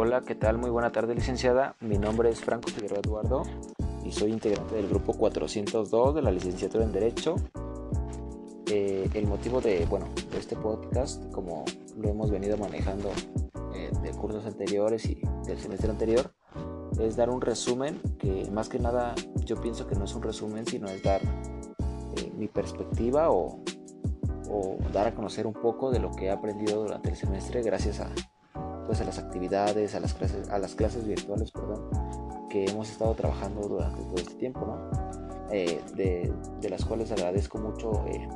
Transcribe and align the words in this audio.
Hola, 0.00 0.20
¿qué 0.20 0.36
tal? 0.36 0.58
Muy 0.58 0.70
buena 0.70 0.92
tarde, 0.92 1.12
licenciada. 1.12 1.74
Mi 1.80 1.98
nombre 1.98 2.30
es 2.30 2.38
Franco 2.38 2.68
Figueroa 2.70 3.00
Eduardo 3.00 3.42
y 4.04 4.12
soy 4.12 4.30
integrante 4.30 4.76
del 4.76 4.86
grupo 4.86 5.12
402 5.12 6.14
de 6.14 6.22
la 6.22 6.30
licenciatura 6.30 6.84
en 6.84 6.92
Derecho. 6.92 7.34
Eh, 8.70 9.10
el 9.12 9.26
motivo 9.26 9.60
de, 9.60 9.86
bueno, 9.86 10.06
de 10.30 10.38
este 10.38 10.54
podcast, 10.54 11.28
como 11.32 11.64
lo 11.96 12.08
hemos 12.08 12.30
venido 12.30 12.56
manejando 12.56 13.10
eh, 13.74 13.90
de 14.00 14.10
cursos 14.12 14.46
anteriores 14.46 15.04
y 15.04 15.20
del 15.44 15.58
semestre 15.58 15.90
anterior, 15.90 16.32
es 17.00 17.16
dar 17.16 17.28
un 17.28 17.40
resumen 17.40 18.00
que 18.20 18.48
más 18.52 18.68
que 18.68 18.78
nada 18.78 19.16
yo 19.44 19.60
pienso 19.60 19.88
que 19.88 19.96
no 19.96 20.04
es 20.04 20.14
un 20.14 20.22
resumen, 20.22 20.64
sino 20.64 20.86
es 20.86 21.02
dar 21.02 21.22
eh, 21.22 22.32
mi 22.36 22.46
perspectiva 22.46 23.32
o, 23.32 23.64
o 24.48 24.76
dar 24.92 25.08
a 25.08 25.14
conocer 25.16 25.44
un 25.44 25.54
poco 25.54 25.90
de 25.90 25.98
lo 25.98 26.12
que 26.12 26.26
he 26.26 26.30
aprendido 26.30 26.84
durante 26.84 27.10
el 27.10 27.16
semestre 27.16 27.62
gracias 27.62 27.98
a, 27.98 28.12
pues, 28.88 29.02
a 29.02 29.04
las 29.04 29.18
actividades, 29.18 29.94
a 29.94 30.00
las 30.00 30.14
clases, 30.14 30.48
a 30.48 30.58
las 30.58 30.74
clases 30.74 31.06
virtuales, 31.06 31.52
perdón, 31.52 31.90
que 32.48 32.64
hemos 32.64 32.88
estado 32.88 33.12
trabajando 33.12 33.68
durante 33.68 34.02
todo 34.02 34.16
este 34.16 34.34
tiempo, 34.36 34.60
¿no? 34.66 35.08
Eh, 35.50 35.82
de, 35.94 36.70
las 36.70 36.86
cuales 36.86 37.12
agradezco 37.12 37.58
mucho 37.58 38.06
eh, 38.06 38.26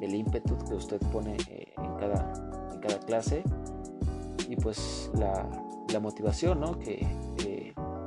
el 0.00 0.12
ímpetu 0.12 0.58
que 0.58 0.74
usted 0.74 1.00
pone 1.12 1.36
eh, 1.48 1.72
en, 1.76 1.94
cada, 1.94 2.32
en 2.72 2.80
cada 2.80 2.98
clase 2.98 3.44
y 4.48 4.56
pues 4.56 5.10
la, 5.14 5.48
motivación 6.00 6.60
¿no? 6.60 6.78
que 6.78 7.06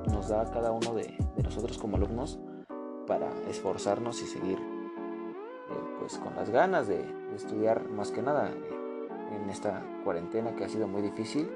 nos 0.09 0.29
da 0.29 0.49
cada 0.51 0.71
uno 0.71 0.93
de, 0.93 1.15
de, 1.35 1.43
nosotros 1.43 1.77
como 1.77 1.97
alumnos 1.97 2.39
para 3.07 3.29
esforzarnos 3.49 4.21
y 4.21 4.25
seguir 4.25 4.57
pues 5.99 6.17
con 6.17 6.35
las 6.35 6.49
ganas 6.49 6.87
de, 6.87 6.97
de 6.97 7.35
estudiar 7.35 7.89
más 7.89 8.11
que 8.11 8.21
nada 8.21 8.49
en 8.49 9.49
esta 9.49 9.83
cuarentena 10.03 10.55
que 10.55 10.63
ha 10.63 10.69
sido 10.69 10.87
muy 10.87 11.01
difícil 11.01 11.49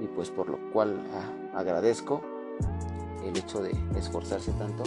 y 0.00 0.06
pues 0.08 0.30
por 0.30 0.48
lo 0.48 0.58
cual 0.72 1.00
ah, 1.12 1.58
agradezco 1.58 2.22
el 3.24 3.36
hecho 3.36 3.62
de 3.62 3.74
esforzarse 3.96 4.52
tanto 4.52 4.84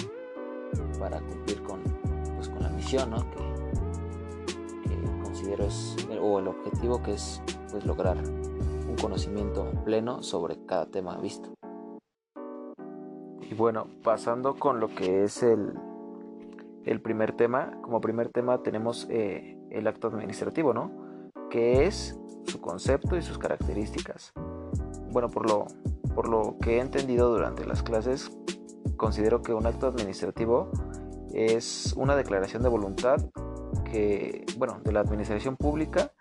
para 0.99 1.19
cumplir 1.21 1.61
con, 1.63 1.81
pues, 2.35 2.49
con 2.49 2.63
la 2.63 2.69
misión 2.69 3.11
¿no? 3.11 3.17
que, 3.31 3.49
considero 5.23 5.65
es 5.65 5.95
o 6.21 6.39
el 6.39 6.47
objetivo 6.47 7.02
que 7.02 7.13
es 7.13 7.41
pues 7.71 7.85
lograr 7.85 8.17
un 8.17 8.95
conocimiento 8.99 9.71
pleno 9.85 10.23
sobre 10.23 10.65
cada 10.65 10.85
tema 10.87 11.17
visto. 11.17 11.49
Y 13.41 13.53
bueno 13.53 13.87
pasando 14.03 14.55
con 14.55 14.80
lo 14.80 14.87
que 14.89 15.23
es 15.23 15.43
el 15.43 15.73
el 16.85 17.02
primer 17.02 17.33
tema 17.33 17.77
como 17.81 18.02
primer 18.02 18.30
tema 18.30 18.63
tenemos 18.63 19.07
eh, 19.09 19.57
el 19.69 19.87
acto 19.87 20.07
administrativo 20.07 20.73
no 20.73 20.91
que 21.49 21.85
es 21.85 22.19
su 22.45 22.59
concepto 22.59 23.15
y 23.15 23.21
sus 23.21 23.37
características 23.37 24.33
bueno, 25.11 25.29
por 25.29 25.49
lo, 25.49 25.67
por 26.15 26.27
lo 26.27 26.57
que 26.61 26.77
he 26.77 26.79
entendido 26.79 27.29
durante 27.29 27.65
las 27.65 27.83
clases, 27.83 28.31
considero 28.97 29.41
que 29.41 29.53
un 29.53 29.65
acto 29.65 29.88
administrativo 29.88 30.69
es 31.33 31.93
una 31.97 32.15
declaración 32.15 32.63
de 32.63 32.69
voluntad 32.69 33.17
que, 33.85 34.45
bueno, 34.57 34.80
de 34.83 34.91
la 34.91 35.02
administración 35.02 35.55
pública 35.57 36.11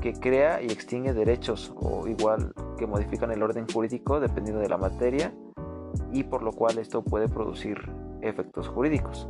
que 0.00 0.12
crea 0.14 0.62
y 0.62 0.66
extingue 0.66 1.12
derechos 1.12 1.74
o 1.76 2.06
igual 2.06 2.54
que 2.78 2.86
modifican 2.86 3.30
el 3.30 3.42
orden 3.42 3.66
jurídico 3.68 4.20
dependiendo 4.20 4.60
de 4.60 4.68
la 4.68 4.78
materia 4.78 5.34
y 6.12 6.24
por 6.24 6.42
lo 6.42 6.52
cual 6.52 6.78
esto 6.78 7.02
puede 7.02 7.28
producir 7.28 7.78
efectos 8.22 8.68
jurídicos. 8.68 9.28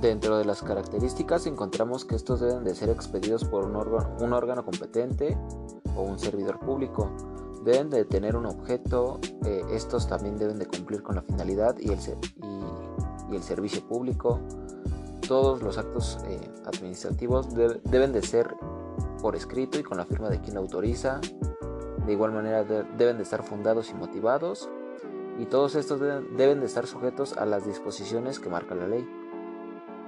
Dentro 0.00 0.36
de 0.36 0.44
las 0.44 0.62
características 0.62 1.46
encontramos 1.46 2.04
que 2.04 2.14
estos 2.14 2.40
deben 2.40 2.64
de 2.64 2.74
ser 2.74 2.90
expedidos 2.90 3.44
por 3.44 3.64
un 3.64 3.76
órgano, 3.76 4.16
un 4.20 4.32
órgano 4.32 4.64
competente 4.64 5.36
o 5.96 6.02
un 6.02 6.18
servidor 6.18 6.58
público. 6.60 7.10
Deben 7.64 7.88
de 7.90 8.04
tener 8.04 8.36
un 8.36 8.46
objeto, 8.46 9.20
eh, 9.44 9.62
estos 9.70 10.06
también 10.06 10.36
deben 10.36 10.58
de 10.58 10.66
cumplir 10.66 11.02
con 11.02 11.14
la 11.14 11.22
finalidad 11.22 11.76
y 11.78 11.90
el, 11.90 11.98
y, 13.30 13.36
el 13.36 13.42
servicio 13.42 13.86
público. 13.86 14.40
Todos 15.26 15.62
los 15.62 15.78
actos 15.78 16.18
eh, 16.26 16.38
administrativos 16.66 17.54
de, 17.54 17.80
deben 17.84 18.12
de 18.12 18.22
ser 18.22 18.54
por 19.22 19.36
escrito 19.36 19.78
y 19.78 19.82
con 19.82 19.96
la 19.96 20.04
firma 20.04 20.28
de 20.28 20.40
quien 20.40 20.54
lo 20.54 20.60
autoriza. 20.60 21.20
De 22.06 22.12
igual 22.12 22.32
manera 22.32 22.64
de, 22.64 22.84
deben 22.98 23.16
de 23.16 23.22
estar 23.22 23.42
fundados 23.42 23.90
y 23.90 23.94
motivados. 23.94 24.68
Y 25.38 25.46
todos 25.46 25.74
estos 25.74 25.98
deben 26.00 26.60
de 26.60 26.66
estar 26.66 26.86
sujetos 26.86 27.36
a 27.36 27.46
las 27.46 27.66
disposiciones 27.66 28.38
que 28.38 28.50
marca 28.50 28.74
la 28.74 28.86
ley. 28.86 29.08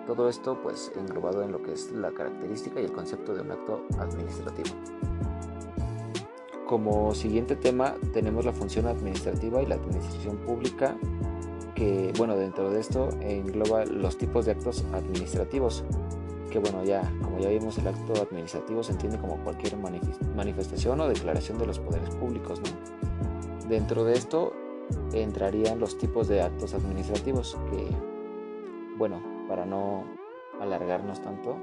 Todo 0.06 0.28
esto 0.28 0.60
pues 0.62 0.92
englobado 0.94 1.42
en 1.42 1.50
lo 1.50 1.62
que 1.62 1.72
es 1.72 1.90
la 1.90 2.12
característica 2.12 2.80
y 2.80 2.84
el 2.84 2.92
concepto 2.92 3.34
de 3.34 3.40
un 3.40 3.50
acto 3.50 3.84
administrativo. 3.98 4.70
Como 6.66 7.14
siguiente 7.14 7.54
tema 7.54 7.94
tenemos 8.12 8.44
la 8.44 8.52
función 8.52 8.86
administrativa 8.86 9.62
y 9.62 9.66
la 9.66 9.76
administración 9.76 10.36
pública, 10.38 10.96
que 11.76 12.12
bueno, 12.18 12.36
dentro 12.36 12.70
de 12.70 12.80
esto 12.80 13.08
engloba 13.20 13.84
los 13.84 14.18
tipos 14.18 14.46
de 14.46 14.52
actos 14.52 14.84
administrativos, 14.92 15.84
que 16.50 16.58
bueno, 16.58 16.82
ya 16.82 17.08
como 17.22 17.38
ya 17.38 17.50
vimos 17.50 17.78
el 17.78 17.86
acto 17.86 18.20
administrativo 18.20 18.82
se 18.82 18.92
entiende 18.92 19.16
como 19.18 19.36
cualquier 19.44 19.76
manifestación 19.76 21.00
o 21.00 21.08
declaración 21.08 21.56
de 21.58 21.66
los 21.66 21.78
poderes 21.78 22.12
públicos. 22.16 22.60
¿no? 22.60 23.68
Dentro 23.68 24.04
de 24.04 24.14
esto 24.14 24.52
entrarían 25.12 25.78
los 25.78 25.96
tipos 25.98 26.26
de 26.26 26.42
actos 26.42 26.74
administrativos, 26.74 27.56
que 27.70 27.86
bueno, 28.98 29.22
para 29.48 29.66
no 29.66 30.04
alargarnos 30.60 31.22
tanto, 31.22 31.58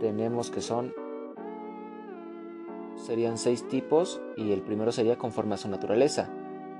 tenemos 0.00 0.50
que 0.50 0.62
son 0.62 0.94
serían 3.06 3.38
seis 3.38 3.66
tipos 3.68 4.20
y 4.36 4.52
el 4.52 4.62
primero 4.62 4.92
sería 4.92 5.16
conforme 5.16 5.54
a 5.54 5.58
su 5.58 5.68
naturaleza, 5.68 6.28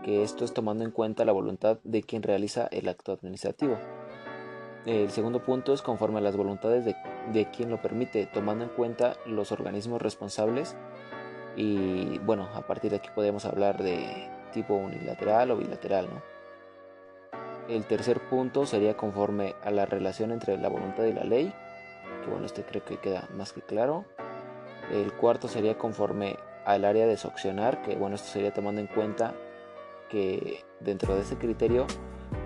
que 0.02 0.22
esto 0.22 0.44
es 0.44 0.52
tomando 0.52 0.84
en 0.84 0.90
cuenta 0.90 1.24
la 1.24 1.32
voluntad 1.32 1.78
de 1.84 2.02
quien 2.02 2.22
realiza 2.22 2.68
el 2.70 2.88
acto 2.88 3.12
administrativo. 3.12 3.76
El 4.86 5.10
segundo 5.10 5.42
punto 5.42 5.74
es 5.74 5.82
conforme 5.82 6.18
a 6.18 6.22
las 6.22 6.36
voluntades 6.36 6.84
de, 6.84 6.96
de 7.32 7.50
quien 7.50 7.70
lo 7.70 7.82
permite, 7.82 8.26
tomando 8.26 8.64
en 8.64 8.70
cuenta 8.70 9.16
los 9.26 9.52
organismos 9.52 10.00
responsables 10.00 10.76
y 11.56 12.18
bueno, 12.20 12.48
a 12.54 12.66
partir 12.66 12.90
de 12.90 12.98
aquí 12.98 13.08
podemos 13.14 13.44
hablar 13.44 13.82
de 13.82 14.28
tipo 14.52 14.74
unilateral 14.74 15.50
o 15.50 15.56
bilateral. 15.56 16.08
¿no? 16.08 16.22
El 17.68 17.84
tercer 17.84 18.20
punto 18.28 18.66
sería 18.66 18.96
conforme 18.96 19.54
a 19.62 19.70
la 19.70 19.86
relación 19.86 20.32
entre 20.32 20.56
la 20.56 20.68
voluntad 20.68 21.04
y 21.04 21.12
la 21.12 21.24
ley, 21.24 21.52
que 22.22 22.30
bueno, 22.30 22.46
este 22.46 22.62
creo 22.62 22.84
que 22.84 22.98
queda 22.98 23.28
más 23.34 23.52
que 23.52 23.62
claro. 23.62 24.04
El 24.92 25.12
cuarto 25.12 25.46
sería 25.46 25.78
conforme 25.78 26.36
al 26.64 26.84
área 26.84 27.06
de 27.06 27.16
succionar, 27.16 27.82
que 27.82 27.96
bueno, 27.96 28.16
esto 28.16 28.28
sería 28.28 28.52
tomando 28.52 28.80
en 28.80 28.86
cuenta 28.88 29.34
que 30.08 30.64
dentro 30.80 31.14
de 31.14 31.22
ese 31.22 31.36
criterio 31.36 31.86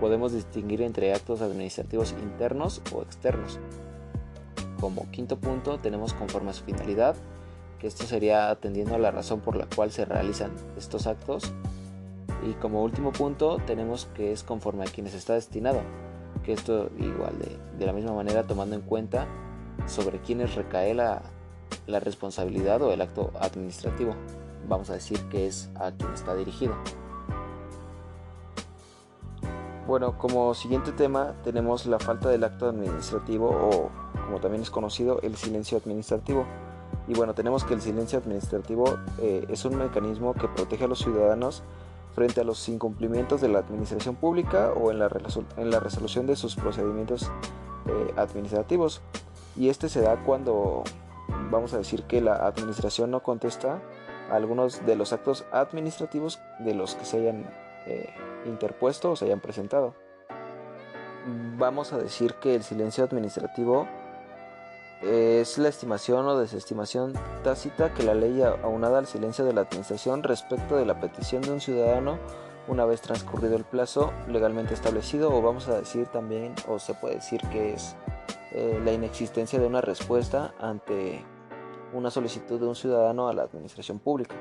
podemos 0.00 0.32
distinguir 0.32 0.82
entre 0.82 1.14
actos 1.14 1.40
administrativos 1.40 2.14
internos 2.22 2.82
o 2.92 3.02
externos. 3.02 3.58
Como 4.80 5.10
quinto 5.10 5.38
punto 5.38 5.78
tenemos 5.78 6.12
conforme 6.12 6.50
a 6.50 6.52
su 6.52 6.64
finalidad, 6.64 7.16
que 7.78 7.86
esto 7.86 8.04
sería 8.04 8.50
atendiendo 8.50 8.94
a 8.94 8.98
la 8.98 9.10
razón 9.10 9.40
por 9.40 9.56
la 9.56 9.66
cual 9.74 9.90
se 9.90 10.04
realizan 10.04 10.52
estos 10.76 11.06
actos. 11.06 11.52
Y 12.46 12.52
como 12.54 12.84
último 12.84 13.12
punto 13.12 13.58
tenemos 13.66 14.06
que 14.14 14.32
es 14.32 14.42
conforme 14.42 14.84
a 14.84 14.86
quienes 14.86 15.14
está 15.14 15.32
destinado, 15.32 15.80
que 16.42 16.52
esto 16.52 16.90
igual 16.98 17.38
de, 17.38 17.56
de 17.78 17.86
la 17.86 17.94
misma 17.94 18.12
manera 18.12 18.46
tomando 18.46 18.76
en 18.76 18.82
cuenta 18.82 19.26
sobre 19.86 20.18
quienes 20.20 20.54
recae 20.54 20.92
la, 20.92 21.22
la 21.86 22.00
responsabilidad 22.00 22.82
o 22.82 22.92
el 22.92 23.00
acto 23.00 23.30
administrativo. 23.40 24.14
Vamos 24.68 24.90
a 24.90 24.94
decir 24.94 25.20
que 25.30 25.46
es 25.46 25.70
a 25.74 25.92
quien 25.92 26.12
está 26.12 26.34
dirigido. 26.34 26.74
Bueno, 29.86 30.16
como 30.16 30.54
siguiente 30.54 30.92
tema 30.92 31.34
tenemos 31.44 31.84
la 31.84 31.98
falta 31.98 32.30
del 32.30 32.42
acto 32.44 32.70
administrativo 32.70 33.50
o 33.50 33.90
como 34.24 34.40
también 34.40 34.62
es 34.62 34.70
conocido 34.70 35.20
el 35.22 35.36
silencio 35.36 35.76
administrativo. 35.76 36.46
Y 37.06 37.12
bueno, 37.12 37.34
tenemos 37.34 37.64
que 37.64 37.74
el 37.74 37.82
silencio 37.82 38.18
administrativo 38.18 38.96
eh, 39.20 39.44
es 39.50 39.64
un 39.66 39.76
mecanismo 39.76 40.32
que 40.32 40.48
protege 40.48 40.84
a 40.84 40.88
los 40.88 41.00
ciudadanos 41.00 41.62
frente 42.14 42.40
a 42.40 42.44
los 42.44 42.66
incumplimientos 42.68 43.42
de 43.42 43.48
la 43.48 43.58
administración 43.58 44.14
pública 44.14 44.72
o 44.72 44.90
en 44.90 44.98
la, 45.00 45.08
resolución 45.80 46.26
de 46.26 46.36
sus 46.36 46.56
procedimientos 46.56 47.30
eh, 47.86 48.14
administrativos. 48.16 49.02
Y 49.56 49.68
este 49.68 49.90
se 49.90 50.00
da 50.00 50.22
cuando 50.24 50.84
vamos 51.28 51.74
a 51.74 51.78
decir 51.78 52.04
que 52.04 52.20
la 52.20 52.46
administración 52.46 53.10
no 53.10 53.22
contesta 53.22 53.80
a 54.30 54.36
algunos 54.36 54.84
de 54.86 54.96
los 54.96 55.12
actos 55.12 55.44
administrativos 55.52 56.40
de 56.58 56.74
los 56.74 56.94
que 56.94 57.04
se 57.04 57.18
hayan 57.18 57.50
eh, 57.86 58.08
interpuesto 58.46 59.12
o 59.12 59.16
se 59.16 59.26
hayan 59.26 59.40
presentado. 59.40 59.94
Vamos 61.56 61.92
a 61.92 61.98
decir 61.98 62.34
que 62.34 62.54
el 62.54 62.62
silencio 62.62 63.04
administrativo 63.04 63.88
es 65.02 65.58
la 65.58 65.68
estimación 65.68 66.26
o 66.26 66.38
desestimación 66.38 67.12
tácita 67.42 67.92
que 67.92 68.02
la 68.02 68.14
ley 68.14 68.42
aunada 68.42 68.98
al 68.98 69.06
silencio 69.06 69.44
de 69.44 69.52
la 69.52 69.62
administración 69.62 70.22
respecto 70.22 70.76
de 70.76 70.86
la 70.86 71.00
petición 71.00 71.42
de 71.42 71.50
un 71.50 71.60
ciudadano 71.60 72.18
una 72.68 72.86
vez 72.86 73.02
transcurrido 73.02 73.56
el 73.56 73.64
plazo 73.64 74.12
legalmente 74.28 74.72
establecido 74.72 75.34
o 75.34 75.42
vamos 75.42 75.68
a 75.68 75.78
decir 75.78 76.06
también 76.06 76.54
o 76.68 76.78
se 76.78 76.94
puede 76.94 77.16
decir 77.16 77.40
que 77.50 77.74
es 77.74 77.96
eh, 78.54 78.80
la 78.84 78.92
inexistencia 78.92 79.58
de 79.58 79.66
una 79.66 79.80
respuesta 79.80 80.54
ante 80.60 81.24
una 81.92 82.10
solicitud 82.10 82.60
de 82.60 82.66
un 82.66 82.76
ciudadano 82.76 83.28
a 83.28 83.32
la 83.32 83.42
administración 83.42 83.98
pública. 83.98 84.36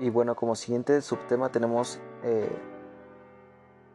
Y 0.00 0.10
bueno, 0.10 0.34
como 0.34 0.56
siguiente 0.56 1.00
subtema 1.02 1.50
tenemos 1.50 2.00
eh, 2.24 2.50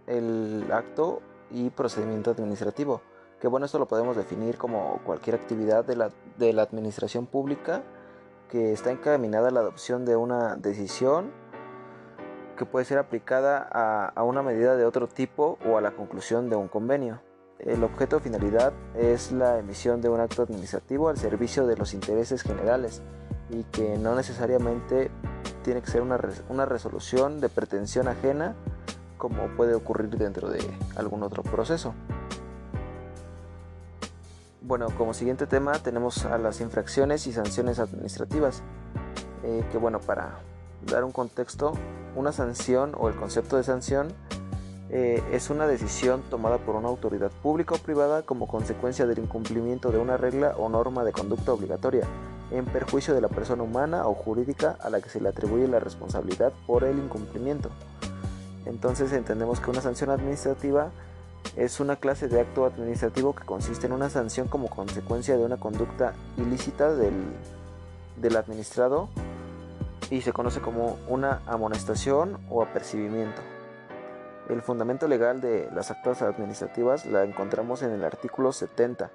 el 0.08 0.70
acto 0.72 1.22
y 1.52 1.70
procedimiento 1.72 2.32
administrativo, 2.32 3.02
que 3.42 3.50
bueno, 3.50 3.66
esto 3.66 3.80
lo 3.80 3.88
podemos 3.88 4.16
definir 4.16 4.58
como 4.58 5.02
cualquier 5.06 5.36
actividad 5.36 5.84
de 5.84 5.98
la, 5.98 6.10
de 6.38 6.54
la 6.54 6.62
administración 6.62 7.26
pública 7.26 7.84
que 8.50 8.72
está 8.72 8.92
encaminada 8.92 9.50
a 9.50 9.52
la 9.52 9.60
adopción 9.60 10.06
de 10.06 10.16
una 10.16 10.56
decisión 10.56 11.32
que 12.56 12.66
puede 12.66 12.86
ser 12.86 12.98
aplicada 12.98 13.68
a, 13.70 14.08
a, 14.08 14.24
una 14.24 14.42
medida 14.42 14.78
de 14.78 14.86
otro 14.86 15.08
tipo 15.08 15.58
o 15.66 15.78
a 15.78 15.82
la 15.82 15.92
conclusión 15.92 16.50
de 16.50 16.56
un 16.56 16.70
convenio. 16.70 17.20
El 17.60 17.84
objeto 17.84 18.22
finalidad 18.22 18.72
es 18.96 19.34
la 19.34 19.60
emisión 19.60 20.02
de 20.02 20.08
un 20.08 20.22
acto 20.22 20.44
administrativo 20.44 21.10
al 21.10 21.18
servicio 21.18 21.68
de 21.68 21.76
los 21.76 21.94
intereses 21.94 22.42
generales 22.42 23.02
y 23.50 23.64
que 23.64 23.98
no 23.98 24.16
necesariamente 24.16 25.12
tiene 25.64 25.82
que 25.82 25.92
ser 25.92 26.02
una, 26.02 26.18
una 26.48 26.66
resolución 26.66 27.42
de 27.42 27.50
pretensión 27.50 28.08
ajena 28.08 28.56
como 29.18 29.48
puede 29.58 29.76
ocurrir 29.76 30.10
dentro 30.18 30.50
de 30.50 30.62
algún 30.96 31.22
otro 31.22 31.44
proceso. 31.44 31.94
Bueno, 34.62 34.88
como 34.98 35.14
siguiente 35.14 35.46
tema 35.46 35.74
tenemos 35.80 36.26
a 36.26 36.38
las 36.38 36.62
infracciones 36.62 37.28
y 37.28 37.34
sanciones 37.34 37.80
administrativas, 37.80 38.64
eh, 39.44 39.66
que 39.70 39.78
bueno, 39.78 40.00
para 40.00 40.40
dar 40.86 41.04
un 41.04 41.12
contexto, 41.12 41.74
una 42.16 42.32
sanción 42.32 42.96
o 42.98 43.10
el 43.10 43.16
concepto 43.16 43.58
de 43.58 43.64
sanción 43.64 44.14
eh, 44.92 45.22
es 45.32 45.52
una 45.52 45.68
decisión 45.68 46.24
tomada 46.32 46.58
por 46.58 46.76
una 46.76 46.88
autoridad 46.88 47.32
pública 47.44 47.76
o 47.76 47.78
privada 47.78 48.24
como 48.24 48.48
consecuencia 48.48 49.06
del 49.06 49.20
incumplimiento 49.20 49.92
de 49.92 50.00
una 50.00 50.18
regla 50.18 50.56
o 50.58 50.68
norma 50.68 51.04
de 51.04 51.12
conducta 51.12 51.54
obligatoria, 51.54 52.08
en 52.52 52.66
perjuicio 52.66 53.14
de 53.14 53.22
la 53.22 53.28
persona 53.28 53.62
humana 53.62 54.08
o 54.08 54.16
jurídica 54.16 54.78
a 54.82 54.90
la 54.90 55.00
que 55.00 55.10
se 55.10 55.22
le 55.22 55.30
atribuye 55.30 55.68
la 55.68 55.80
responsabilidad 55.80 56.52
por 56.66 56.84
el 56.84 56.98
incumplimiento. 56.98 57.70
Entonces 58.66 59.14
entendemos 59.14 59.60
que 59.60 59.70
una 59.70 59.82
sanción 59.82 60.10
administrativa 60.10 60.90
es 61.56 61.80
una 61.80 61.96
clase 61.96 62.28
de 62.28 62.42
acto 62.42 62.66
administrativo 62.66 63.36
que 63.36 63.46
consiste 63.46 63.86
en 63.86 63.94
una 63.94 64.10
sanción 64.10 64.48
como 64.48 64.70
consecuencia 64.70 65.38
de 65.38 65.46
una 65.46 65.58
conducta 65.58 66.14
ilícita 66.38 66.94
del, 66.96 67.14
del 68.20 68.36
administrado 68.36 69.10
y 70.10 70.22
se 70.22 70.34
conoce 70.34 70.62
como 70.62 70.98
una 71.08 71.42
amonestación 71.46 72.40
o 72.50 72.64
apercibimiento. 72.64 73.42
El 74.50 74.64
fundamento 74.64 75.08
legal 75.08 75.42
de 75.42 75.70
las 75.74 75.92
actas 75.92 76.24
administrativas 76.24 77.06
la 77.06 77.24
encontramos 77.24 77.84
en 77.84 77.92
el 77.92 78.04
artículo 78.04 78.52
70 78.52 79.12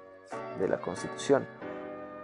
de 0.59 0.67
la 0.69 0.77
Constitución, 0.79 1.45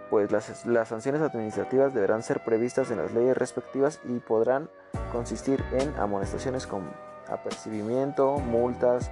pues 0.08 0.32
las, 0.32 0.64
las, 0.64 0.88
sanciones 0.88 1.20
administrativas 1.20 1.92
deberán 1.92 2.22
ser 2.22 2.42
previstas 2.42 2.90
en 2.90 2.98
las 2.98 3.12
leyes 3.12 3.36
respectivas 3.36 4.00
y 4.04 4.18
podrán 4.18 4.70
consistir 5.12 5.62
en 5.72 5.94
amonestaciones 5.98 6.66
con 6.66 6.90
apercibimiento, 7.28 8.38
multas, 8.38 9.10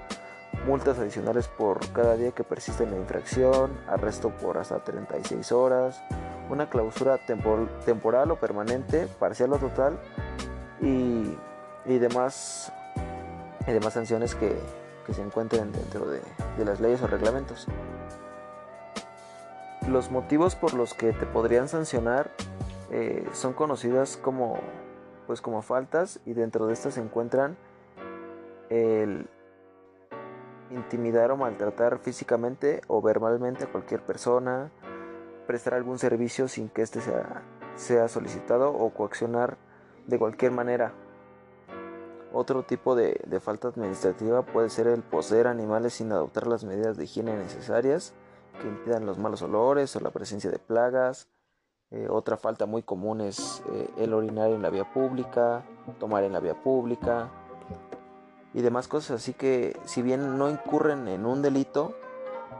multas 0.67 0.99
adicionales 0.99 1.49
por 1.49 1.87
cada 1.93 2.17
día 2.17 2.32
que 2.32 2.43
persiste 2.43 2.85
en 2.85 2.93
la 2.93 2.97
infracción, 2.97 3.70
arresto 3.87 4.31
por 4.31 4.56
hasta 4.56 4.82
36 4.82 5.52
horas, 5.52 6.02
una 6.49 6.70
clausura 6.70 7.19
temporal 7.26 8.31
o 8.31 8.37
permanente, 8.37 9.06
parcial 9.19 9.52
o 9.52 9.58
total 9.58 9.99
y, 10.81 11.37
y 11.85 11.99
demás, 11.99 12.73
y 13.70 13.75
demás 13.75 13.94
sanciones 13.94 14.34
que, 14.34 14.56
que, 15.06 15.14
se 15.14 15.22
encuentren 15.22 15.72
dentro 15.72 16.08
de, 16.08 16.20
de 16.58 16.64
las 16.64 16.81
leyes 16.81 17.02
o 17.02 17.06
reglamentos. 17.06 17.67
Los 19.88 20.11
motivos 20.11 20.55
por 20.55 20.75
los 20.75 20.94
que 20.94 21.12
te 21.12 21.26
podrían 21.26 21.69
sancionar 21.69 22.31
eh, 22.90 23.25
son 23.32 23.52
conocidas 23.52 24.17
como, 24.17 24.58
pues 25.26 25.40
como 25.40 25.62
faltas 25.62 26.20
y 26.26 26.32
dentro 26.34 26.67
de 26.67 26.72
estas 26.72 26.94
se 26.94 27.00
encuentran 27.00 27.56
el 28.69 29.28
intimidar 30.70 31.31
o 31.31 31.37
maltratar 31.37 31.99
físicamente 31.99 32.81
o 32.88 33.00
verbalmente 33.00 33.64
a 33.64 33.66
cualquier 33.73 34.02
persona, 34.02 34.70
prestar 35.46 35.75
algún 35.75 35.99
servicio 35.99 36.49
sin 36.49 36.69
que 36.69 36.82
éste 36.82 37.00
sea, 37.00 37.43
sea 37.76 38.08
solicitado 38.08 38.73
o 38.73 38.90
coaccionar 38.90 39.56
de 40.06 40.19
cualquier 40.19 40.52
manera. 40.52 40.93
Otro 42.32 42.62
tipo 42.62 42.94
de, 42.94 43.20
de, 43.26 43.40
falta 43.40 43.68
administrativa 43.68 44.42
puede 44.42 44.70
ser 44.70 44.86
el 44.86 45.02
poseer 45.02 45.46
animales 45.46 45.94
sin 45.94 46.12
adoptar 46.12 46.46
las 46.46 46.64
medidas 46.64 46.96
de 46.96 47.04
higiene 47.04 47.36
necesarias 47.36 48.12
que 48.60 48.68
impidan 48.68 49.06
los 49.06 49.18
malos 49.18 49.42
olores 49.42 49.94
o 49.96 50.00
la 50.00 50.10
presencia 50.10 50.50
de 50.50 50.58
plagas. 50.58 51.28
Eh, 51.90 52.06
otra 52.08 52.36
falta 52.36 52.66
muy 52.66 52.82
común 52.82 53.20
es 53.20 53.62
eh, 53.72 53.90
el 53.98 54.14
orinar 54.14 54.50
en 54.50 54.62
la 54.62 54.70
vía 54.70 54.92
pública, 54.92 55.64
tomar 55.98 56.22
en 56.22 56.32
la 56.32 56.40
vía 56.40 56.54
pública, 56.54 57.30
y 58.54 58.62
demás 58.62 58.88
cosas. 58.88 59.22
Así 59.22 59.32
que 59.32 59.78
si 59.84 60.02
bien 60.02 60.38
no 60.38 60.48
incurren 60.48 61.08
en 61.08 61.26
un 61.26 61.42
delito, 61.42 61.94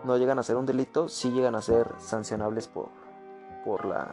no 0.05 0.17
llegan 0.17 0.39
a 0.39 0.43
ser 0.43 0.57
un 0.57 0.67
delito, 0.67 1.09
sí 1.09 1.31
llegan 1.31 1.55
a 1.55 1.63
ser 1.63 1.95
sancionables 1.99 2.69
por, 2.69 2.89
por, 3.65 3.85
la, 3.85 4.09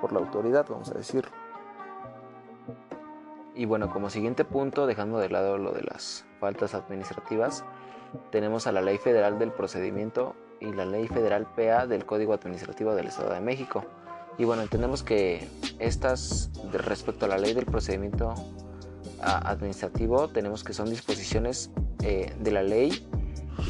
por 0.00 0.12
la 0.12 0.20
autoridad, 0.20 0.66
vamos 0.68 0.90
a 0.90 0.94
decir. 0.94 1.26
Y 3.56 3.64
bueno, 3.64 3.90
como 3.90 4.10
siguiente 4.10 4.44
punto, 4.44 4.86
dejando 4.86 5.18
de 5.18 5.30
lado 5.30 5.56
lo 5.58 5.72
de 5.72 5.82
las 5.82 6.24
faltas 6.40 6.74
administrativas, 6.74 7.64
tenemos 8.30 8.66
a 8.66 8.72
la 8.72 8.82
Ley 8.82 8.98
Federal 8.98 9.38
del 9.38 9.50
Procedimiento 9.50 10.36
y 10.60 10.72
la 10.72 10.84
Ley 10.84 11.08
Federal 11.08 11.46
PA 11.56 11.86
del 11.86 12.04
Código 12.04 12.34
Administrativo 12.34 12.94
del 12.94 13.06
Estado 13.06 13.32
de 13.32 13.40
México. 13.40 13.84
Y 14.38 14.44
bueno, 14.44 14.62
entendemos 14.62 15.02
que 15.02 15.48
estas, 15.78 16.50
respecto 16.72 17.24
a 17.24 17.28
la 17.28 17.38
Ley 17.38 17.54
del 17.54 17.64
Procedimiento 17.64 18.34
administrativo 19.20 20.28
tenemos 20.28 20.62
que 20.62 20.72
son 20.72 20.90
disposiciones 20.90 21.70
eh, 22.02 22.34
de 22.38 22.50
la 22.50 22.62
ley 22.62 23.06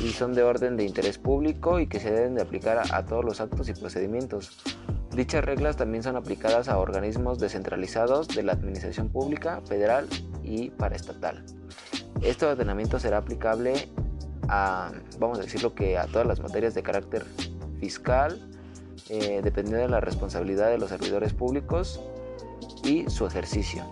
y 0.02 0.10
son 0.10 0.34
de 0.34 0.42
orden 0.42 0.76
de 0.76 0.84
interés 0.84 1.18
público 1.18 1.78
y 1.78 1.86
que 1.86 2.00
se 2.00 2.10
deben 2.10 2.34
de 2.34 2.42
aplicar 2.42 2.82
a, 2.90 3.04
todos 3.06 3.24
los 3.24 3.40
actos 3.40 3.68
y 3.68 3.72
procedimientos. 3.72 4.58
Dichas 5.16 5.42
reglas 5.42 5.78
también 5.78 6.02
son 6.02 6.16
aplicadas 6.16 6.68
a 6.68 6.78
organismos 6.78 7.38
descentralizados 7.38 8.28
de 8.28 8.42
la 8.42 8.52
administración 8.52 9.08
pública, 9.08 9.62
federal 9.66 10.06
y 10.42 10.68
paraestatal. 10.68 11.42
Este 12.20 12.44
ordenamiento 12.44 13.00
será 13.00 13.16
aplicable 13.16 13.88
a, 14.46 14.92
vamos 15.18 15.38
a 15.38 15.42
decirlo 15.42 15.74
que 15.74 15.96
a 15.96 16.06
todas 16.06 16.26
las 16.26 16.40
materias 16.40 16.74
de 16.74 16.82
carácter 16.82 17.24
fiscal, 17.80 18.38
eh, 19.08 19.40
dependiendo 19.42 19.80
de 19.80 19.88
la 19.88 20.00
responsabilidad 20.00 20.68
de 20.68 20.76
los 20.76 20.90
servidores 20.90 21.32
públicos 21.32 21.98
y 22.84 23.08
su 23.08 23.26
ejercicio. 23.26 23.84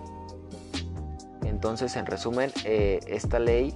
Entonces, 1.43 1.96
en 1.96 2.05
resumen, 2.05 2.53
eh, 2.67 3.01
esta 3.06 3.39
ley 3.39 3.72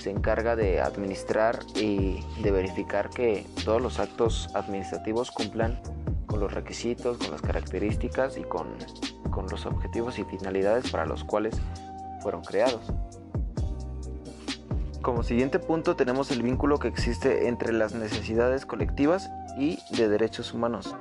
se 0.00 0.08
encarga 0.08 0.56
de 0.56 0.80
administrar 0.80 1.58
y 1.74 2.24
de 2.42 2.50
verificar 2.50 3.10
que 3.10 3.44
todos 3.66 3.82
los 3.82 4.00
actos 4.00 4.48
administrativos 4.54 5.30
cumplan 5.30 5.78
con 6.30 6.38
los 6.38 6.54
requisitos, 6.54 7.18
con 7.18 7.32
las 7.32 7.42
características 7.42 8.38
y 8.38 8.44
con, 8.44 8.68
con 9.30 9.46
los 9.48 9.66
objetivos 9.66 10.18
y 10.20 10.24
finalidades 10.24 10.90
para 10.90 11.04
los 11.04 11.24
cuales 11.24 11.60
fueron 12.22 12.42
creados. 12.42 12.82
Como 15.02 15.24
siguiente 15.24 15.58
punto 15.58 15.96
tenemos 15.96 16.30
el 16.30 16.42
vínculo 16.42 16.78
que 16.78 16.88
existe 16.88 17.48
entre 17.48 17.72
las 17.72 17.94
necesidades 17.94 18.64
colectivas 18.64 19.30
y 19.58 19.78
de 19.96 20.08
derechos 20.08 20.54
humanos. 20.54 20.94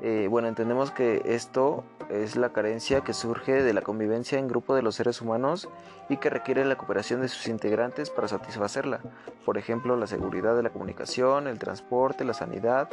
Eh, 0.00 0.26
bueno, 0.30 0.48
entendemos 0.48 0.90
que 0.90 1.20
esto 1.26 1.84
es 2.08 2.36
la 2.36 2.50
carencia 2.52 3.02
que 3.02 3.12
surge 3.12 3.62
de 3.62 3.74
la 3.74 3.82
convivencia 3.82 4.38
en 4.38 4.48
grupo 4.48 4.74
de 4.74 4.80
los 4.80 4.94
seres 4.94 5.20
humanos 5.20 5.68
y 6.08 6.16
que 6.16 6.30
requiere 6.30 6.64
la 6.64 6.76
cooperación 6.76 7.20
de 7.20 7.28
sus 7.28 7.46
integrantes 7.48 8.08
para 8.08 8.28
satisfacerla. 8.28 9.00
Por 9.44 9.58
ejemplo, 9.58 9.96
la 9.96 10.06
seguridad 10.06 10.56
de 10.56 10.62
la 10.62 10.70
comunicación, 10.70 11.46
el 11.46 11.58
transporte, 11.58 12.24
la 12.24 12.32
sanidad, 12.32 12.88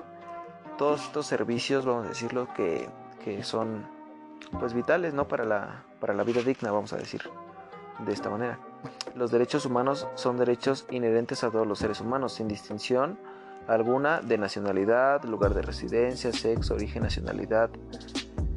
todos 0.79 1.03
estos 1.03 1.27
servicios, 1.27 1.85
vamos 1.85 2.05
a 2.05 2.09
decirlo, 2.09 2.47
que, 2.55 2.87
que 3.23 3.43
son 3.43 3.85
pues 4.61 4.73
vitales 4.73 5.13
¿no? 5.13 5.27
para, 5.27 5.43
la, 5.43 5.83
para 5.99 6.13
la 6.13 6.23
vida 6.23 6.41
digna, 6.41 6.71
vamos 6.71 6.93
a 6.93 6.95
decir 6.95 7.21
de 8.05 8.13
esta 8.13 8.29
manera. 8.29 8.57
Los 9.13 9.29
derechos 9.29 9.65
humanos 9.65 10.07
son 10.15 10.37
derechos 10.37 10.85
inherentes 10.89 11.43
a 11.43 11.51
todos 11.51 11.67
los 11.67 11.79
seres 11.79 11.99
humanos, 11.99 12.33
sin 12.33 12.47
distinción 12.47 13.19
alguna 13.67 14.21
de 14.21 14.37
nacionalidad, 14.37 15.25
lugar 15.25 15.53
de 15.53 15.63
residencia, 15.63 16.31
sexo, 16.31 16.75
origen, 16.75 17.03
nacionalidad, 17.03 17.69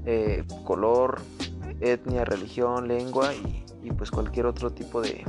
eh, 0.07 0.45
color, 0.65 1.21
etnia, 1.81 2.25
religión, 2.25 2.87
lengua 2.87 3.35
y, 3.35 3.91
pues 3.99 4.13
cualquier 4.13 4.47
otro 4.47 4.71
tipo 4.71 5.03
de 5.03 5.25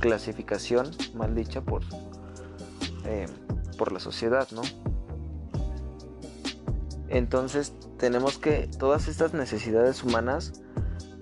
clasificación 0.00 0.90
mal 1.14 1.34
dicha 1.34 1.62
por, 1.62 1.82
eh, 3.06 3.26
por 3.78 3.90
la 3.90 4.00
sociedad, 4.00 4.46
¿no? 4.52 4.60
Entonces 7.16 7.72
tenemos 7.98 8.38
que 8.38 8.68
todas 8.78 9.08
estas 9.08 9.32
necesidades 9.32 10.04
humanas 10.04 10.60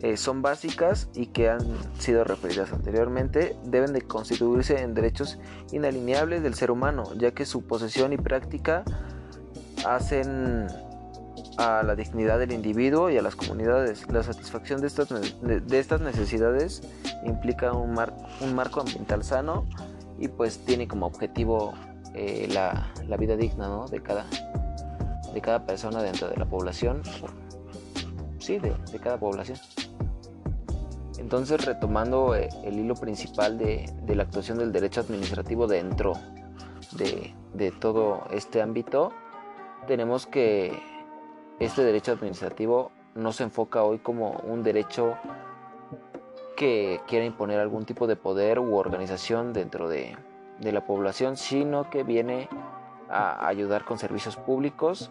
eh, 0.03 0.17
son 0.17 0.43
básicas 0.43 1.09
y 1.15 1.27
que 1.27 1.49
han 1.49 1.61
sido 1.99 2.25
referidas 2.25 2.73
anteriormente, 2.73 3.57
deben 3.65 3.93
de 3.93 4.03
constituirse 4.03 4.81
en 4.81 4.93
derechos 4.95 5.39
inalineables 5.71 6.43
del 6.43 6.55
ser 6.55 6.73
humano, 6.73 7.05
ya 7.17 7.31
que 7.31 7.47
su 7.47 7.63
posesión 7.63 8.13
y 8.13 8.17
práctica 8.17 8.85
hacen 9.87 10.67
a 11.59 11.85
la 11.85 11.95
dignidad 11.95 12.41
del 12.41 12.51
individuo 12.51 13.09
y 13.09 13.17
a 13.17 13.23
las 13.23 13.37
comunidades. 13.37 14.11
La 14.11 14.25
satisfacción 14.25 14.81
de 14.81 14.89
estas, 14.89 15.09
de, 15.11 15.79
estas 15.79 16.01
necesidades 16.01 16.83
implica 17.25 17.73
un, 17.73 17.95
marco 17.95 18.81
ambiental 18.81 19.23
sano 19.23 19.65
y 20.19 20.27
pues 20.27 20.59
tiene 20.65 20.89
como 20.89 21.07
objetivo 21.07 21.73
eh, 22.15 22.49
la, 22.53 23.17
vida 23.17 23.37
digna 23.37 23.87
de, 23.91 24.03
cada, 24.03 24.27
de 25.35 25.41
cada 25.41 25.67
persona 25.67 26.03
dentro 26.03 26.29
de 26.29 26.37
la 26.37 26.47
población. 26.47 27.03
Sí, 28.39 28.59
de, 28.59 28.75
de 28.93 28.99
cada 28.99 29.19
población. 29.19 29.59
Entonces, 31.19 31.65
retomando 31.65 32.35
eh, 32.35 32.49
el 32.65 32.79
hilo 32.79 32.95
principal 32.95 33.59
de, 33.59 33.91
de, 34.03 34.15
la 34.15 34.25
actuación 34.25 34.59
del 34.59 34.73
derecho 34.73 35.01
administrativo 35.01 35.67
dentro 35.67 36.13
de, 36.93 37.35
de 37.55 37.73
todo 37.73 38.27
este 38.31 38.61
ámbito, 38.61 39.13
tenemos 39.87 40.27
que 40.27 40.79
este 41.59 41.83
derecho 41.83 42.13
administrativo 42.13 42.91
no 43.15 43.33
se 43.33 43.45
enfoca 43.45 43.83
hoy 43.83 43.99
como 43.99 44.33
un 44.45 44.63
derecho 44.63 45.17
que 46.57 47.01
quiera 47.07 47.25
imponer 47.25 47.61
algún 47.61 47.85
tipo 47.85 48.07
de 48.07 48.17
poder 48.17 48.59
u 48.59 48.77
organización 48.77 49.53
dentro 49.53 49.89
de, 49.89 50.17
la 50.61 50.87
población, 50.87 51.37
sino 51.37 51.91
que 51.91 52.05
viene 52.05 52.49
a 53.11 53.47
ayudar 53.47 53.85
con 53.85 53.99
servicios 53.99 54.37
públicos, 54.37 55.11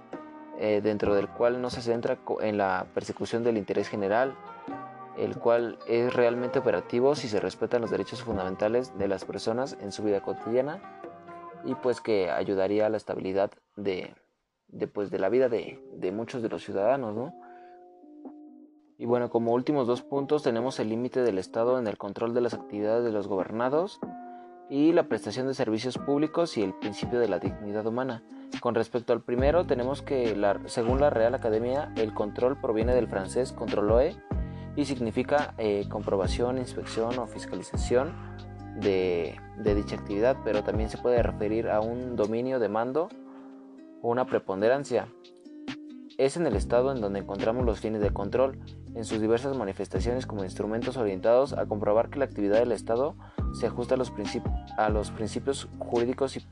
eh, 0.66 0.80
dentro 0.80 1.14
del 1.14 1.28
cual 1.28 1.62
no 1.62 1.70
se 1.70 1.82
centra 1.82 2.18
en 2.40 2.58
la 2.58 2.88
persecución 2.94 3.44
del 3.44 3.58
interés 3.58 3.90
general, 3.90 4.34
el 5.18 5.38
cual 5.38 5.78
es 5.90 6.14
realmente 6.14 6.58
operativo 6.58 7.16
si 7.16 7.28
se 7.28 7.42
respetan 7.42 7.82
los 7.82 7.92
derechos 7.92 8.24
fundamentales 8.24 8.98
de 8.98 9.10
las 9.10 9.26
personas 9.26 9.78
en 9.82 9.92
su 9.92 10.04
vida 10.04 10.22
cotidiana 10.22 10.82
y 11.66 11.76
pues 11.76 12.00
que 12.00 12.32
ayudaría 12.32 12.86
a 12.86 12.90
la 12.90 12.96
estabilidad 12.96 13.52
de, 13.76 14.16
de, 14.70 14.88
pues, 14.88 15.12
de 15.12 15.20
la 15.20 15.28
vida 15.28 15.50
de, 15.50 15.84
de 15.98 16.14
muchos 16.14 16.42
de 16.42 16.48
los 16.48 16.64
ciudadanos, 16.64 17.14
¿no? 17.14 17.34
Y 18.98 19.06
bueno, 19.06 19.30
como 19.30 19.52
últimos 19.52 19.86
dos 19.86 20.02
puntos 20.02 20.44
tenemos 20.44 20.80
el 20.80 20.88
límite 20.88 21.24
del 21.24 21.40
Estado 21.40 21.78
en 21.78 21.88
el 21.88 21.98
control 21.98 22.34
de 22.34 22.40
las 22.40 22.54
actividades 22.54 23.04
de 23.04 23.12
los 23.12 23.28
gobernados 23.28 24.00
y 24.74 24.92
la 24.92 25.04
prestación 25.04 25.46
de 25.46 25.54
servicios 25.54 26.00
públicos 26.00 26.58
y 26.58 26.64
el 26.64 26.74
principio 26.74 27.20
de 27.20 27.28
la 27.28 27.38
dignidad 27.38 27.86
humana. 27.86 28.24
Con 28.60 28.74
respecto 28.74 29.14
al 29.14 29.22
primero, 29.22 29.68
tenemos 29.68 30.02
que, 30.02 30.36
la, 30.36 30.60
según 30.66 31.00
la 31.00 31.12
Real 31.12 31.36
Academia, 31.36 31.94
el 31.96 32.12
control 32.16 32.60
proviene 32.60 32.96
del 32.96 33.08
francés 33.08 33.52
controloe 33.52 34.16
y 34.76 34.86
significa 34.86 35.54
eh, 35.60 35.86
comprobación, 35.90 36.58
inspección 36.58 37.20
o 37.20 37.28
fiscalización 37.28 38.16
de, 38.80 39.40
de 39.60 39.76
dicha 39.76 39.96
actividad, 39.96 40.38
pero 40.44 40.64
también 40.64 40.90
se 40.90 40.98
puede 40.98 41.22
referir 41.22 41.70
a 41.70 41.80
un 41.80 42.16
dominio 42.16 42.58
de 42.58 42.70
mando 42.70 43.10
o 44.02 44.10
una 44.10 44.26
preponderancia. 44.26 45.08
Es 46.18 46.36
en 46.36 46.48
el 46.48 46.56
Estado 46.56 46.92
en 46.92 47.00
donde 47.00 47.20
encontramos 47.20 47.64
los 47.64 47.80
fines 47.80 48.02
de 48.02 48.10
control, 48.10 48.58
en 48.96 49.06
sus 49.06 49.22
diversas 49.22 49.56
manifestaciones 49.56 50.26
como 50.26 50.44
instrumentos 50.44 50.98
orientados 50.98 51.54
a 51.54 51.68
comprobar 51.68 52.10
que 52.10 52.18
la 52.18 52.26
actividad 52.26 52.58
del 52.58 52.72
Estado 52.72 53.16
se 53.54 53.68
ajusta 53.68 53.96
a 53.96 53.98
los, 54.90 55.12
principios 55.12 55.70
jurídicos, 55.80 56.36
y, 56.38 56.46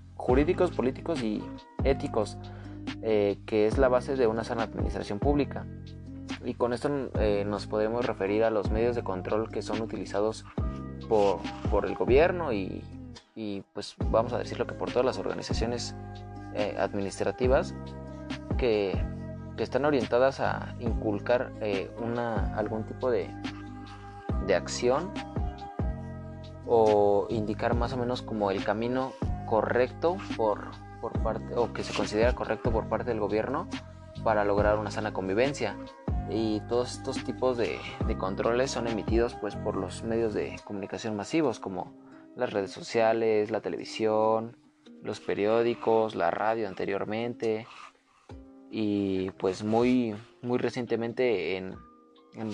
políticos 0.75 1.22
y 1.24 1.43
éticos, 1.84 2.38
eh, 3.01 3.39
que 3.46 3.67
es 3.67 3.77
la 3.77 3.89
base 3.89 4.15
de 4.15 4.27
una 4.27 4.43
sana 4.43 4.63
administración 4.63 5.20
pública. 5.20 5.65
Y 6.46 6.53
con 6.53 6.74
esto 6.74 6.89
eh, 7.20 7.43
nos 7.46 7.67
podemos 7.67 8.05
referir 8.05 8.43
a 8.43 8.50
los 8.50 8.72
medios 8.72 8.96
de 8.96 9.03
control 9.03 9.50
que 9.50 9.62
son 9.62 9.81
utilizados 9.81 10.46
por, 11.10 11.39
por 11.70 11.86
el 11.86 11.96
gobierno 11.96 12.53
y, 12.53 12.84
y, 13.36 13.63
pues 13.74 13.96
vamos 14.10 14.34
a 14.34 14.38
decirlo 14.38 14.65
que 14.67 14.74
por 14.74 14.91
todas 14.91 15.05
las 15.05 15.17
organizaciones 15.17 15.96
eh, 16.53 16.75
administrativas 16.79 17.75
que, 18.58 19.03
están 19.58 19.86
orientadas 19.86 20.39
a 20.39 20.74
inculcar 20.79 21.51
una, 22.03 22.58
algún 22.58 22.84
tipo 22.84 23.12
de, 23.12 23.29
de 24.48 24.55
acción 24.55 25.12
o 26.73 27.27
indicar 27.29 27.75
más 27.75 27.91
o 27.91 27.97
menos 27.97 28.21
como 28.21 28.49
el 28.49 28.63
camino 28.63 29.11
correcto 29.45 30.15
por, 30.37 30.71
por 31.01 31.11
parte 31.21 31.53
o 31.57 31.73
que 31.73 31.83
se 31.83 31.93
considera 31.93 32.33
correcto 32.33 32.71
por 32.71 32.87
parte 32.87 33.09
del 33.09 33.19
gobierno 33.19 33.67
para 34.23 34.45
lograr 34.45 34.79
una 34.79 34.89
sana 34.89 35.11
convivencia. 35.11 35.75
Y 36.29 36.61
todos 36.69 36.93
estos 36.93 37.25
tipos 37.25 37.57
de, 37.57 37.77
de, 38.07 38.17
controles 38.17 38.71
son 38.71 38.87
emitidos 38.87 39.35
pues 39.35 39.57
por 39.57 39.75
los 39.75 40.03
medios 40.03 40.33
de 40.33 40.55
comunicación 40.63 41.17
masivos 41.17 41.59
como 41.59 41.93
las 42.37 42.53
redes 42.53 42.71
sociales, 42.71 43.51
la 43.51 43.59
televisión, 43.59 44.55
los 45.03 45.19
periódicos, 45.19 46.15
la 46.15 46.31
radio 46.31 46.69
anteriormente. 46.69 47.67
Y 48.69 49.31
pues 49.31 49.65
muy, 49.65 50.15
muy 50.41 50.57
recientemente 50.57 51.57
en, 51.57 51.75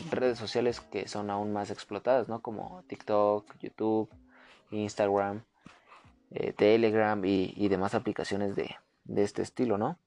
redes 0.09 0.37
sociales 0.37 0.79
que 0.79 1.07
son 1.07 1.29
aún 1.29 1.53
más 1.53 1.71
explotadas, 1.71 2.27
¿no? 2.27 2.41
Como 2.41 2.83
TikTok, 2.87 3.57
YouTube, 3.59 4.09
Instagram, 4.71 5.43
eh, 6.31 6.53
Telegram 6.53 7.23
y, 7.23 7.67
demás 7.69 7.95
aplicaciones 7.95 8.55
de, 8.55 8.75
de 9.05 9.23
este 9.23 9.41
estilo, 9.41 9.77
¿no? 9.77 9.99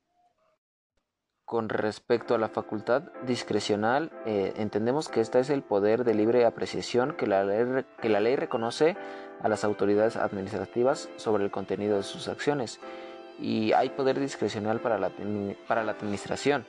Con 1.44 1.68
respecto 1.68 2.34
a 2.34 2.38
la 2.38 2.48
facultad 2.48 3.02
discrecional, 3.26 4.12
eh, 4.24 4.52
entendemos 4.56 5.08
que 5.08 5.20
esta 5.20 5.40
es 5.40 5.50
el 5.50 5.62
poder 5.62 6.04
de 6.04 6.14
libre 6.14 6.44
apreciación 6.44 7.16
que 7.16 7.26
la, 7.26 7.42
ley, 7.42 7.84
que 8.00 8.08
la 8.08 8.20
ley 8.20 8.36
reconoce 8.36 8.96
a 9.42 9.48
las 9.48 9.64
autoridades 9.64 10.16
administrativas 10.16 11.08
sobre 11.16 11.42
el 11.42 11.50
contenido 11.50 11.96
de 11.96 12.02
sus 12.04 12.28
acciones 12.28 12.78
y 13.40 13.72
hay 13.72 13.88
poder 13.90 14.20
discrecional 14.20 14.80
para 14.80 14.98
la, 14.98 15.10
para 15.66 15.82
la 15.82 15.92
administración, 15.92 16.66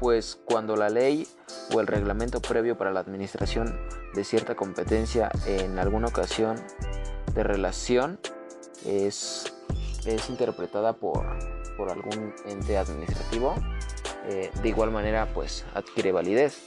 pues 0.00 0.38
cuando 0.44 0.76
la 0.76 0.88
ley 0.88 1.26
o 1.74 1.80
el 1.80 1.86
reglamento 1.86 2.40
previo 2.40 2.76
para 2.76 2.92
la 2.92 3.00
administración 3.00 3.78
de 4.14 4.24
cierta 4.24 4.54
competencia 4.54 5.30
en 5.46 5.78
alguna 5.78 6.08
ocasión 6.08 6.56
de 7.34 7.42
relación 7.42 8.18
es, 8.84 9.52
es 10.06 10.28
interpretada 10.30 10.94
por 10.94 11.26
por 11.78 11.90
algún 11.90 12.34
ente 12.44 12.76
administrativo, 12.76 13.54
eh, 14.26 14.50
de 14.60 14.68
igual 14.68 14.90
manera 14.90 15.32
pues 15.32 15.64
adquiere 15.74 16.12
validez. 16.12 16.58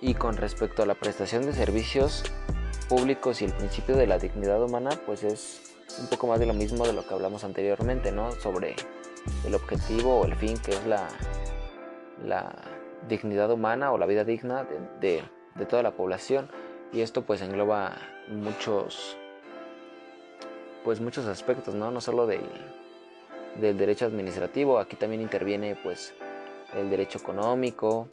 Y 0.00 0.14
con 0.14 0.36
respecto 0.36 0.82
a 0.82 0.86
la 0.86 0.94
prestación 0.94 1.44
de 1.44 1.52
servicios 1.52 2.24
públicos 2.88 3.42
y 3.42 3.44
el 3.44 3.52
principio 3.52 3.96
de 3.96 4.06
la 4.06 4.18
dignidad 4.18 4.62
humana, 4.62 4.90
pues 5.04 5.22
es 5.22 5.74
un 6.00 6.08
poco 6.08 6.26
más 6.26 6.40
de 6.40 6.46
lo 6.46 6.54
mismo 6.54 6.86
de 6.86 6.92
lo 6.92 7.06
que 7.06 7.14
hablamos 7.14 7.44
anteriormente, 7.44 8.12
¿no? 8.12 8.32
Sobre 8.32 8.76
el 9.44 9.54
objetivo 9.54 10.20
o 10.20 10.24
el 10.24 10.34
fin 10.34 10.56
que 10.58 10.72
es 10.72 10.86
la, 10.86 11.08
la 12.24 12.54
dignidad 13.08 13.50
humana 13.50 13.92
o 13.92 13.98
la 13.98 14.06
vida 14.06 14.24
digna 14.24 14.66
de, 15.00 15.22
de 15.54 15.66
toda 15.66 15.82
la 15.82 15.92
población. 15.92 16.48
Y 16.92 17.00
esto 17.00 17.22
pues 17.22 17.42
engloba 17.42 17.96
muchos 18.28 19.16
pues 20.84 21.00
muchos 21.00 21.26
aspectos, 21.26 21.74
¿no? 21.74 21.90
No 21.90 22.00
solo 22.00 22.28
del, 22.28 22.48
del 23.60 23.76
derecho 23.76 24.06
administrativo. 24.06 24.78
Aquí 24.78 24.94
también 24.94 25.20
interviene 25.20 25.76
pues 25.82 26.14
el 26.76 26.88
derecho 26.90 27.18
económico 27.18 28.08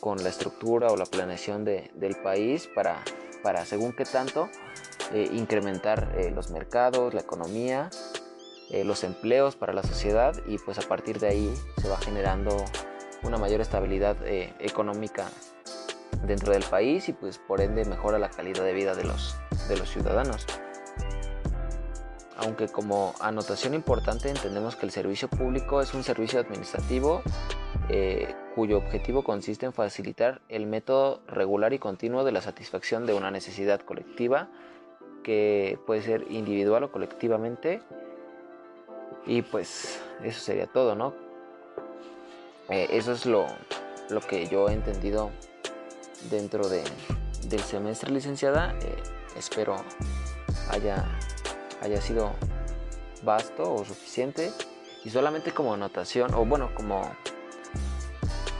con 0.00 0.22
la 0.22 0.30
estructura 0.30 0.88
o 0.88 0.96
la 0.96 1.04
planeación 1.04 1.64
del 1.66 2.16
país 2.22 2.68
para, 2.74 3.04
para 3.42 3.64
según 3.66 3.92
qué 3.92 4.04
tanto 4.04 4.48
eh, 5.12 5.28
incrementar 5.32 6.14
eh, 6.16 6.30
los 6.30 6.50
mercados, 6.50 7.12
la 7.12 7.20
economía, 7.20 7.90
eh, 8.72 8.84
los 8.84 9.04
empleos 9.04 9.54
para 9.54 9.72
la 9.72 9.82
sociedad 9.82 10.34
y 10.46 10.58
pues 10.58 10.78
a 10.78 10.82
partir 10.82 11.20
de 11.20 11.28
ahí 11.28 11.54
se 11.80 11.88
va 11.88 11.98
generando 11.98 12.56
una 13.22 13.38
mayor 13.38 13.60
estabilidad 13.60 14.16
económica 14.58 15.28
dentro 16.26 16.52
del 16.52 16.64
país 16.64 17.08
y 17.08 17.12
pues 17.12 17.38
por 17.38 17.60
ende 17.60 17.84
mejora 17.84 18.18
la 18.18 18.30
calidad 18.30 18.64
de 18.64 18.72
vida 18.72 18.94
de 18.94 19.04
los, 19.04 19.36
de 19.68 19.76
los 19.76 19.88
ciudadanos. 19.88 20.46
Aunque 22.36 22.68
como 22.68 23.14
anotación 23.20 23.74
importante 23.74 24.28
entendemos 24.28 24.74
que 24.74 24.86
el 24.86 24.92
servicio 24.92 25.28
público 25.28 25.80
es 25.80 25.94
un 25.94 26.02
servicio 26.02 26.40
administrativo 26.40 27.22
eh, 27.88 28.34
cuyo 28.54 28.78
objetivo 28.78 29.22
consiste 29.22 29.66
en 29.66 29.72
facilitar 29.72 30.40
el 30.48 30.66
método 30.66 31.22
regular 31.26 31.72
y 31.72 31.78
continuo 31.78 32.24
de 32.24 32.32
la 32.32 32.40
satisfacción 32.40 33.06
de 33.06 33.14
una 33.14 33.30
necesidad 33.30 33.80
colectiva 33.80 34.48
que 35.22 35.78
puede 35.86 36.02
ser 36.02 36.26
individual 36.30 36.84
o 36.84 36.92
colectivamente 36.92 37.80
y 39.26 39.42
pues 39.42 40.00
eso 40.22 40.40
sería 40.40 40.66
todo, 40.66 40.94
¿no? 40.94 41.14
Eh, 42.68 42.88
eso 42.90 43.12
es 43.12 43.26
lo, 43.26 43.46
lo, 44.08 44.20
que 44.20 44.46
yo 44.46 44.68
he 44.68 44.72
entendido 44.72 45.30
dentro 46.30 46.68
de, 46.68 46.82
del 47.48 47.60
semestre 47.60 48.10
licenciada. 48.10 48.74
Eh, 48.80 49.02
espero 49.36 49.76
haya 50.70 51.04
haya 51.80 52.00
sido 52.00 52.32
vasto 53.22 53.74
o 53.74 53.84
suficiente 53.84 54.52
y 55.04 55.10
solamente 55.10 55.52
como 55.52 55.74
anotación 55.74 56.34
o 56.34 56.44
bueno 56.44 56.70
como 56.74 57.16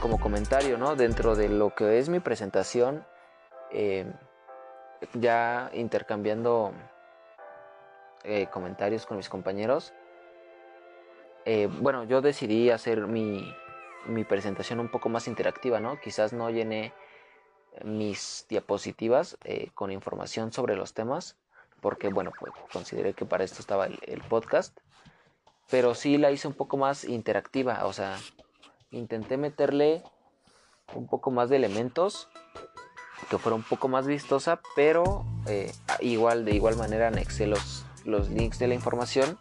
como 0.01 0.19
comentario 0.19 0.77
no 0.77 0.95
dentro 0.95 1.35
de 1.35 1.47
lo 1.47 1.73
que 1.75 1.99
es 1.99 2.09
mi 2.09 2.19
presentación 2.19 3.05
eh, 3.71 4.11
ya 5.13 5.69
intercambiando 5.73 6.73
comentarios 8.51 9.05
con 9.05 9.17
mis 9.17 9.29
compañeros 9.29 9.93
eh, 11.45 11.69
bueno, 11.81 12.03
yo 12.05 12.21
decidí 12.21 12.69
hacer 12.69 13.07
mi, 13.07 13.53
mi 14.05 14.23
presentación 14.23 14.79
un 14.79 14.89
poco 14.89 15.09
más 15.09 15.27
interactiva, 15.27 15.79
¿no? 15.79 15.99
Quizás 15.99 16.33
no 16.33 16.49
llené 16.49 16.93
mis 17.83 18.45
diapositivas 18.49 19.37
eh, 19.43 19.69
con 19.73 19.91
información 19.91 20.53
sobre 20.53 20.75
los 20.75 20.93
temas, 20.93 21.37
porque 21.81 22.09
bueno, 22.09 22.31
pues 22.39 22.51
consideré 22.71 23.13
que 23.13 23.25
para 23.25 23.43
esto 23.43 23.59
estaba 23.59 23.87
el, 23.87 24.21
podcast, 24.29 24.77
pero 25.69 25.95
sí 25.95 26.17
la 26.17 26.31
hice 26.31 26.47
un 26.47 26.53
poco 26.53 26.77
más 26.77 27.03
interactiva, 27.03 27.85
o 27.85 27.93
sea, 27.93 28.17
intenté 28.91 29.37
meterle 29.37 30.03
un 30.93 31.07
poco 31.07 31.31
más 31.31 31.49
de 31.49 31.55
elementos 31.55 32.29
que 33.29 33.37
fuera 33.37 33.55
un 33.55 33.63
poco 33.63 33.87
más 33.87 34.05
vistosa, 34.05 34.61
pero 34.75 35.25
eh, 35.47 35.71
igual 36.01 36.45
de 36.45 36.55
igual 36.55 36.75
manera 36.77 37.07
anexé 37.07 37.47
los, 37.47 37.85
los 38.05 38.29
links 38.29 38.59
de 38.59 38.67
la 38.67 38.75
información 38.75 39.39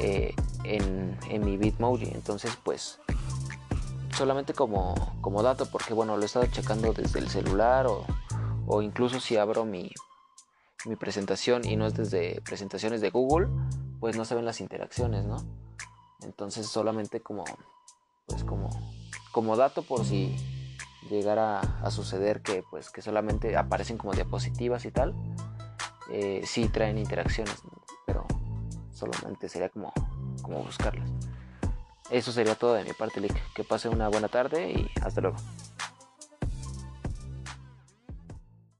eh, 0.00 0.34
en, 0.64 1.18
en 1.28 1.44
mi 1.44 1.56
Bitmoji. 1.56 2.10
Entonces, 2.12 2.56
pues 2.62 2.98
solamente 4.14 4.54
como, 4.54 4.94
como 5.20 5.42
dato, 5.42 5.66
porque 5.66 5.94
bueno, 5.94 6.16
lo 6.16 6.22
he 6.22 6.26
estado 6.26 6.46
checando 6.46 6.92
desde 6.92 7.18
el 7.18 7.28
celular 7.28 7.86
o, 7.86 8.82
incluso 8.82 9.20
si 9.20 9.36
abro 9.36 9.64
mi, 9.64 9.90
mi 10.86 10.96
presentación 10.96 11.66
y 11.66 11.76
no 11.76 11.86
es 11.86 11.94
desde 11.94 12.40
presentaciones 12.42 13.00
de 13.00 13.10
Google, 13.10 13.48
pues 14.00 14.16
no 14.16 14.24
se 14.24 14.34
ven 14.34 14.44
las 14.44 14.60
interacciones, 14.60 15.24
¿no? 15.24 15.36
Entonces 16.22 16.66
solamente 16.66 17.20
como, 17.20 17.44
pues 18.26 18.44
como, 18.44 18.70
como 19.32 19.56
dato 19.56 19.82
por 19.82 20.04
si 20.04 20.34
llegara 21.10 21.60
a 21.60 21.90
suceder 21.90 22.40
que 22.40 22.64
pues 22.70 22.90
que 22.90 23.02
solamente 23.02 23.56
aparecen 23.56 23.98
como 23.98 24.14
diapositivas 24.14 24.84
y 24.86 24.90
tal, 24.90 25.14
eh, 26.10 26.42
sí 26.46 26.68
traen 26.68 26.98
interacciones, 26.98 27.56
pero 28.06 28.26
solamente 29.12 29.48
sería 29.48 29.68
como, 29.68 29.92
como 30.42 30.62
buscarlas. 30.62 31.10
Eso 32.10 32.32
sería 32.32 32.54
todo 32.54 32.74
de 32.74 32.84
mi 32.84 32.92
parte, 32.92 33.20
Lick. 33.20 33.34
Que 33.54 33.64
pase 33.64 33.88
una 33.88 34.08
buena 34.08 34.28
tarde 34.28 34.70
y 34.70 34.90
hasta 35.02 35.20
luego. 35.20 35.36